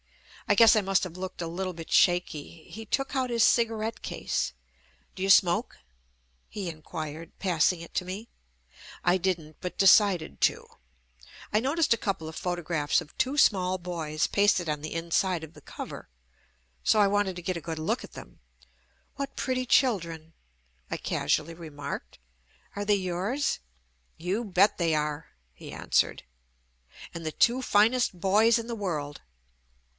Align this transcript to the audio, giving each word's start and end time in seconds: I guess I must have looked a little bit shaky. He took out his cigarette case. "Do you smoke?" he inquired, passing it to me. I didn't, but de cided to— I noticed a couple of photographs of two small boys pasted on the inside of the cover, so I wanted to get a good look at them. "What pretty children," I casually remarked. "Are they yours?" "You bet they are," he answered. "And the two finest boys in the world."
I 0.49 0.55
guess 0.55 0.75
I 0.75 0.81
must 0.81 1.03
have 1.05 1.15
looked 1.15 1.41
a 1.41 1.47
little 1.47 1.71
bit 1.73 1.89
shaky. 1.91 2.63
He 2.65 2.85
took 2.85 3.15
out 3.15 3.29
his 3.29 3.43
cigarette 3.43 4.01
case. 4.01 4.51
"Do 5.15 5.23
you 5.23 5.29
smoke?" 5.29 5.77
he 6.49 6.67
inquired, 6.67 7.37
passing 7.39 7.79
it 7.81 7.93
to 7.93 8.03
me. 8.03 8.27
I 9.03 9.17
didn't, 9.17 9.57
but 9.61 9.77
de 9.77 9.85
cided 9.87 10.41
to— 10.41 10.67
I 11.53 11.61
noticed 11.61 11.93
a 11.93 11.97
couple 11.97 12.27
of 12.27 12.35
photographs 12.35 12.99
of 12.99 13.15
two 13.17 13.37
small 13.37 13.77
boys 13.77 14.25
pasted 14.27 14.67
on 14.67 14.81
the 14.81 14.93
inside 14.93 15.43
of 15.45 15.53
the 15.53 15.61
cover, 15.61 16.09
so 16.83 16.99
I 16.99 17.07
wanted 17.07 17.37
to 17.37 17.41
get 17.43 17.55
a 17.55 17.61
good 17.61 17.79
look 17.79 18.03
at 18.03 18.13
them. 18.13 18.41
"What 19.15 19.37
pretty 19.37 19.67
children," 19.67 20.33
I 20.89 20.97
casually 20.97 21.53
remarked. 21.53 22.17
"Are 22.75 22.83
they 22.83 22.95
yours?" 22.95 23.59
"You 24.17 24.43
bet 24.45 24.79
they 24.79 24.95
are," 24.95 25.29
he 25.53 25.71
answered. 25.71 26.23
"And 27.13 27.23
the 27.25 27.31
two 27.31 27.61
finest 27.61 28.19
boys 28.19 28.57
in 28.59 28.65
the 28.67 28.75
world." 28.75 29.21